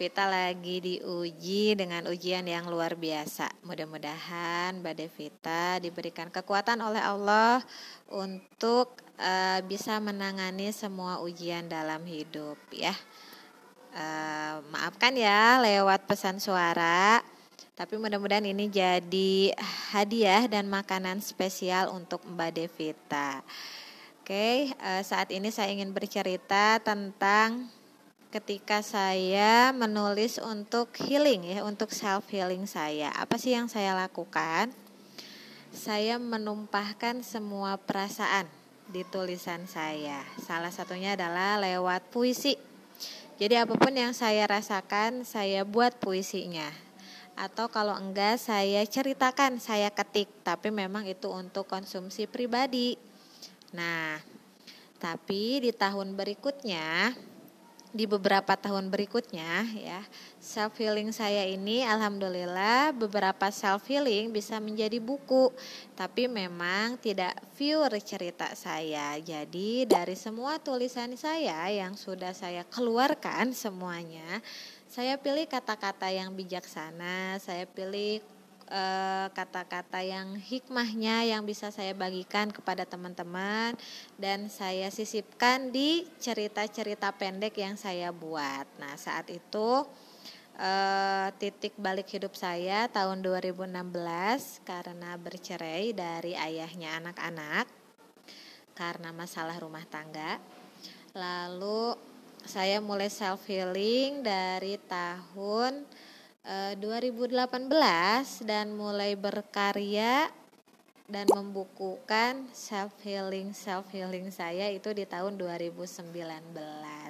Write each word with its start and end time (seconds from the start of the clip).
Vita 0.00 0.24
lagi 0.24 0.80
diuji 0.80 1.76
dengan 1.76 2.08
ujian 2.08 2.48
yang 2.48 2.72
luar 2.72 2.96
biasa. 2.96 3.52
Mudah-mudahan 3.68 4.80
Mbak 4.80 4.96
Devita 4.96 5.76
diberikan 5.76 6.32
kekuatan 6.32 6.80
oleh 6.80 7.04
Allah 7.04 7.60
untuk 8.08 8.96
uh, 9.20 9.60
bisa 9.68 10.00
menangani 10.00 10.72
semua 10.72 11.20
ujian 11.20 11.68
dalam 11.68 12.00
hidup 12.08 12.56
ya. 12.72 12.96
Uh, 13.92 14.64
maafkan 14.72 15.12
ya 15.20 15.60
lewat 15.60 16.08
pesan 16.08 16.40
suara. 16.40 17.20
Tapi 17.76 18.00
mudah-mudahan 18.00 18.48
ini 18.48 18.72
jadi 18.72 19.52
hadiah 19.92 20.48
dan 20.48 20.64
makanan 20.72 21.20
spesial 21.20 21.92
untuk 21.92 22.24
Mbak 22.24 22.50
Devita. 22.56 23.44
Oke, 24.24 24.72
uh, 24.80 25.04
saat 25.04 25.28
ini 25.28 25.52
saya 25.52 25.68
ingin 25.76 25.92
bercerita 25.92 26.80
tentang 26.80 27.68
ketika 28.30 28.78
saya 28.78 29.74
menulis 29.74 30.38
untuk 30.38 30.94
healing 31.02 31.50
ya, 31.50 31.66
untuk 31.66 31.90
self 31.90 32.30
healing 32.30 32.62
saya. 32.62 33.10
Apa 33.18 33.34
sih 33.36 33.58
yang 33.58 33.66
saya 33.66 33.98
lakukan? 33.98 34.70
Saya 35.74 36.18
menumpahkan 36.18 37.26
semua 37.26 37.74
perasaan 37.78 38.46
di 38.90 39.02
tulisan 39.06 39.66
saya. 39.66 40.22
Salah 40.38 40.70
satunya 40.70 41.18
adalah 41.18 41.58
lewat 41.58 42.06
puisi. 42.10 42.54
Jadi 43.38 43.58
apa 43.58 43.74
pun 43.74 43.94
yang 43.94 44.14
saya 44.14 44.46
rasakan, 44.46 45.26
saya 45.26 45.66
buat 45.66 45.98
puisinya. 45.98 46.70
Atau 47.34 47.66
kalau 47.72 47.98
enggak 47.98 48.38
saya 48.38 48.82
ceritakan, 48.86 49.58
saya 49.58 49.90
ketik, 49.90 50.30
tapi 50.46 50.70
memang 50.70 51.06
itu 51.06 51.26
untuk 51.30 51.66
konsumsi 51.66 52.30
pribadi. 52.30 52.94
Nah, 53.72 54.18
tapi 55.00 55.64
di 55.64 55.72
tahun 55.72 56.12
berikutnya 56.18 57.16
di 57.90 58.06
beberapa 58.06 58.54
tahun 58.54 58.86
berikutnya 58.86 59.66
ya 59.74 60.00
self 60.38 60.78
healing 60.78 61.10
saya 61.10 61.42
ini 61.42 61.82
alhamdulillah 61.82 62.94
beberapa 62.94 63.50
self 63.50 63.90
healing 63.90 64.30
bisa 64.30 64.62
menjadi 64.62 65.02
buku 65.02 65.50
tapi 65.98 66.30
memang 66.30 66.96
tidak 67.02 67.34
pure 67.58 67.98
cerita 68.00 68.54
saya. 68.56 69.18
Jadi 69.20 69.84
dari 69.84 70.16
semua 70.16 70.56
tulisan 70.62 71.12
saya 71.18 71.66
yang 71.68 71.98
sudah 71.98 72.32
saya 72.32 72.64
keluarkan 72.64 73.52
semuanya 73.52 74.40
saya 74.90 75.14
pilih 75.14 75.46
kata-kata 75.46 76.10
yang 76.10 76.34
bijaksana 76.34 77.38
saya 77.38 77.62
pilih 77.62 78.18
kata-kata 79.34 79.98
uh, 79.98 80.06
yang 80.06 80.38
hikmahnya 80.38 81.26
yang 81.26 81.42
bisa 81.42 81.74
saya 81.74 81.90
bagikan 81.90 82.54
kepada 82.54 82.86
teman-teman 82.86 83.74
dan 84.14 84.46
saya 84.46 84.86
sisipkan 84.94 85.74
di 85.74 86.06
cerita-cerita 86.22 87.10
pendek 87.18 87.58
yang 87.58 87.74
saya 87.74 88.14
buat. 88.14 88.70
Nah, 88.78 88.94
saat 88.94 89.26
itu 89.34 89.82
uh, 90.54 91.28
titik 91.42 91.74
balik 91.82 92.14
hidup 92.14 92.38
saya 92.38 92.86
tahun 92.86 93.26
2016 93.26 93.74
karena 94.62 95.18
bercerai 95.18 95.90
dari 95.90 96.38
ayahnya 96.38 97.02
anak-anak 97.02 97.66
karena 98.78 99.10
masalah 99.10 99.58
rumah 99.58 99.82
tangga. 99.90 100.38
Lalu 101.10 101.98
saya 102.46 102.78
mulai 102.78 103.10
self 103.10 103.50
healing 103.50 104.22
dari 104.22 104.78
tahun 104.86 105.84
2018 106.44 107.36
eh, 107.36 108.24
dan 108.48 108.72
mulai 108.72 109.12
berkarya 109.12 110.32
dan 111.10 111.26
membukukan 111.26 112.46
self 112.54 112.94
healing 113.02 113.50
self 113.50 113.90
healing 113.90 114.30
saya 114.30 114.70
itu 114.70 114.94
di 114.94 115.02
tahun 115.04 115.34
2019 115.36 116.14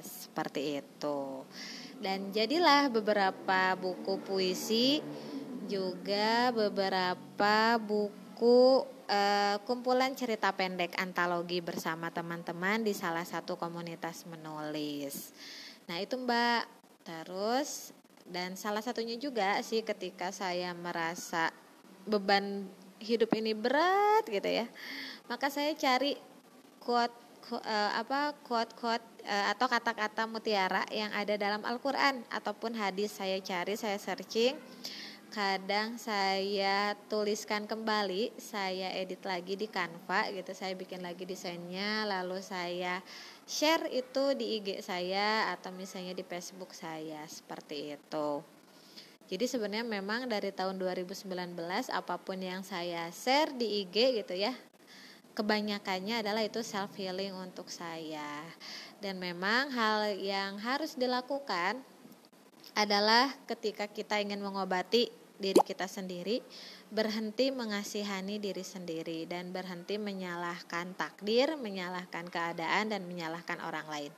seperti 0.00 0.80
itu. 0.80 1.44
Dan 2.00 2.32
jadilah 2.32 2.88
beberapa 2.88 3.76
buku 3.76 4.18
puisi 4.24 5.04
juga 5.68 6.50
beberapa 6.50 7.76
buku 7.78 8.82
uh, 9.06 9.56
kumpulan 9.68 10.16
cerita 10.16 10.50
pendek 10.50 10.96
antologi 10.96 11.60
bersama 11.60 12.08
teman-teman 12.08 12.82
di 12.82 12.96
salah 12.96 13.22
satu 13.22 13.54
komunitas 13.60 14.24
menulis. 14.26 15.30
Nah 15.86 16.00
itu 16.00 16.16
mbak. 16.16 16.66
Terus 17.00 17.96
dan 18.30 18.54
salah 18.54 18.80
satunya 18.80 19.18
juga 19.18 19.58
sih 19.60 19.82
ketika 19.82 20.30
saya 20.30 20.70
merasa 20.72 21.50
beban 22.06 22.70
hidup 23.02 23.34
ini 23.34 23.52
berat 23.52 24.24
gitu 24.30 24.46
ya 24.46 24.70
maka 25.26 25.50
saya 25.50 25.74
cari 25.74 26.14
quote, 26.78 27.14
uh, 27.54 27.90
apa 27.98 28.34
quote 28.46 28.72
quote 28.78 29.06
uh, 29.26 29.46
atau 29.52 29.66
kata-kata 29.66 30.26
mutiara 30.30 30.86
yang 30.94 31.10
ada 31.10 31.34
dalam 31.34 31.62
Al-Qur'an 31.66 32.22
ataupun 32.30 32.74
hadis 32.78 33.14
saya 33.14 33.38
cari 33.42 33.74
saya 33.74 33.98
searching 33.98 34.54
kadang 35.30 35.94
saya 35.94 36.98
tuliskan 37.06 37.70
kembali 37.70 38.34
saya 38.34 38.90
edit 38.98 39.22
lagi 39.22 39.54
di 39.54 39.70
Canva 39.70 40.26
gitu 40.34 40.50
saya 40.50 40.74
bikin 40.74 41.06
lagi 41.06 41.22
desainnya 41.22 42.02
lalu 42.02 42.42
saya 42.42 42.98
share 43.46 43.86
itu 43.94 44.34
di 44.34 44.58
IG 44.58 44.82
saya 44.82 45.54
atau 45.54 45.70
misalnya 45.70 46.18
di 46.18 46.26
Facebook 46.26 46.74
saya 46.74 47.22
seperti 47.30 47.94
itu. 47.94 48.42
Jadi 49.30 49.46
sebenarnya 49.46 49.86
memang 49.86 50.26
dari 50.26 50.50
tahun 50.50 50.82
2019 50.82 51.30
apa 51.94 52.14
pun 52.18 52.38
yang 52.42 52.66
saya 52.66 53.06
share 53.14 53.54
di 53.54 53.86
IG 53.86 54.26
gitu 54.26 54.34
ya, 54.34 54.50
kebanyakannya 55.38 56.26
adalah 56.26 56.42
itu 56.42 56.58
self 56.66 56.98
healing 56.98 57.30
untuk 57.38 57.70
saya. 57.70 58.42
Dan 58.98 59.22
memang 59.22 59.70
hal 59.70 60.18
yang 60.18 60.58
harus 60.58 60.98
dilakukan 60.98 61.78
adalah 62.80 63.28
ketika 63.44 63.84
kita 63.84 64.16
ingin 64.24 64.40
mengobati 64.40 65.12
diri 65.40 65.60
kita 65.64 65.84
sendiri, 65.88 66.40
berhenti 66.92 67.48
mengasihani 67.48 68.36
diri 68.40 68.60
sendiri 68.60 69.24
dan 69.24 69.52
berhenti 69.52 69.96
menyalahkan 69.96 70.92
takdir, 70.96 71.56
menyalahkan 71.56 72.28
keadaan 72.28 72.92
dan 72.92 73.04
menyalahkan 73.08 73.60
orang 73.64 73.88
lain. 73.88 74.12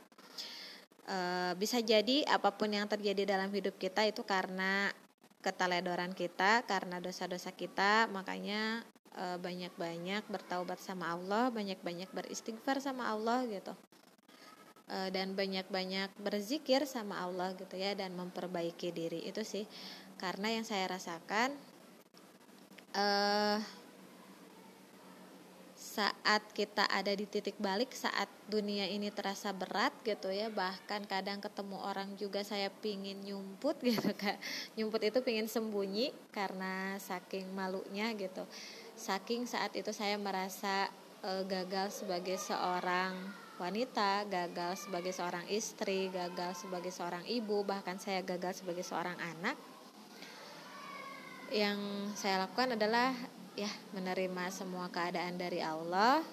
E, 1.07 1.19
bisa 1.59 1.79
jadi 1.79 2.27
apa 2.27 2.51
pun 2.55 2.75
yang 2.75 2.91
terjadi 2.91 3.39
dalam 3.39 3.51
hidup 3.55 3.79
kita 3.79 4.03
itu 4.07 4.27
karena 4.27 4.91
keteledoran 5.43 6.15
kita, 6.15 6.67
karena 6.67 6.99
dosa-dosa 6.99 7.55
kita, 7.55 8.11
makanya 8.11 8.83
e, 9.15 9.39
banyak-banyak 9.39 10.27
bertaubat 10.27 10.83
sama 10.83 11.15
Allah, 11.15 11.55
banyak-banyak 11.55 12.11
beristighfar 12.11 12.83
sama 12.83 13.11
Allah 13.11 13.47
gitu. 13.47 13.75
E, 14.93 15.09
dan 15.09 15.33
banyak-banyak 15.33 16.13
berzikir 16.21 16.85
sama 16.85 17.25
Allah 17.25 17.57
gitu 17.57 17.81
ya 17.81 17.97
dan 17.97 18.13
memperbaiki 18.13 18.93
diri. 18.93 19.25
Itu 19.25 19.41
sih 19.41 19.65
karena 20.21 20.53
yang 20.53 20.69
saya 20.69 20.85
rasakan 20.93 21.57
uh, 22.93 23.59
saat 25.93 26.45
kita 26.53 26.87
ada 26.89 27.13
di 27.13 27.25
titik 27.25 27.57
balik 27.57 27.93
saat 27.97 28.29
dunia 28.49 28.89
ini 28.89 29.13
terasa 29.13 29.53
berat 29.53 29.93
gitu 30.05 30.29
ya 30.33 30.49
bahkan 30.49 31.05
kadang 31.05 31.41
ketemu 31.41 31.77
orang 31.85 32.17
juga 32.17 32.41
saya 32.45 32.69
pingin 32.71 33.21
nyumput 33.25 33.81
gitu 33.89 34.13
kak 34.13 34.41
nyumput 34.77 35.09
itu 35.09 35.19
pingin 35.25 35.49
sembunyi 35.49 36.13
karena 36.37 37.01
saking 37.01 37.49
malunya 37.57 38.13
gitu. 38.13 38.45
Saking 38.93 39.49
saat 39.49 39.73
itu 39.73 39.89
saya 39.97 40.21
merasa 40.21 40.93
uh, 41.25 41.43
gagal 41.49 42.05
sebagai 42.05 42.37
seorang 42.37 43.42
wanita 43.61 44.25
gagal 44.29 44.89
sebagai 44.89 45.13
seorang 45.13 45.45
istri 45.53 46.09
gagal 46.09 46.65
sebagai 46.65 46.89
seorang 46.89 47.25
ibu 47.29 47.65
bahkan 47.67 48.01
saya 48.01 48.25
gagal 48.25 48.65
sebagai 48.65 48.85
seorang 48.85 49.17
anak 49.21 49.57
yang 51.53 51.77
saya 52.17 52.49
lakukan 52.49 52.81
adalah 52.81 53.13
ya 53.53 53.69
menerima 53.93 54.49
semua 54.49 54.89
keadaan 54.89 55.37
dari 55.37 55.61
Allah 55.61 56.25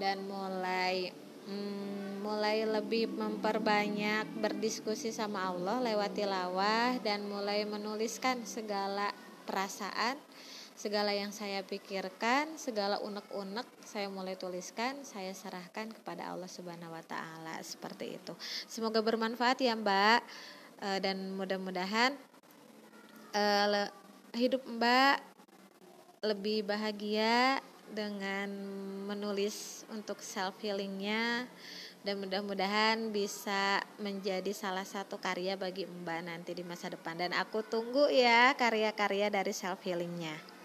dan 0.00 0.24
mulai 0.24 1.12
hmm, 1.44 2.24
mulai 2.24 2.64
lebih 2.64 3.12
memperbanyak 3.12 4.24
berdiskusi 4.40 5.12
sama 5.12 5.52
Allah 5.52 5.84
lewat 5.84 6.16
tilawah 6.16 6.96
dan 7.04 7.28
mulai 7.28 7.68
menuliskan 7.68 8.40
segala 8.48 9.12
perasaan 9.44 10.16
segala 10.76 11.16
yang 11.16 11.32
saya 11.32 11.64
pikirkan 11.64 12.60
segala 12.60 13.00
unek-unek 13.00 13.64
saya 13.80 14.12
mulai 14.12 14.36
tuliskan 14.36 15.00
saya 15.02 15.32
serahkan 15.32 15.88
kepada 15.90 16.28
Allah 16.28 16.46
Subhanahu 16.52 16.92
wa 16.92 17.00
taala. 17.02 17.56
Seperti 17.64 18.20
itu. 18.20 18.36
Semoga 18.68 19.00
bermanfaat 19.00 19.58
ya 19.64 19.72
Mbak. 19.72 20.20
Eh, 20.76 21.00
dan 21.00 21.32
mudah-mudahan 21.32 22.12
uh, 23.32 23.88
hidup 24.36 24.60
Mbak 24.68 25.24
lebih 26.20 26.68
bahagia 26.68 27.64
dengan 27.88 28.52
menulis 29.08 29.88
untuk 29.88 30.20
self 30.20 30.60
healingnya 30.60 31.48
dan 32.04 32.20
mudah-mudahan 32.20 33.08
bisa 33.08 33.80
menjadi 33.96 34.52
salah 34.52 34.84
satu 34.84 35.16
karya 35.16 35.56
bagi 35.56 35.88
Mbak 35.88 36.20
nanti 36.28 36.52
di 36.52 36.60
masa 36.60 36.92
depan. 36.92 37.16
Dan 37.16 37.32
aku 37.32 37.64
tunggu 37.64 38.12
ya 38.12 38.52
karya-karya 38.52 39.32
dari 39.32 39.56
self 39.56 39.80
healingnya. 39.80 40.55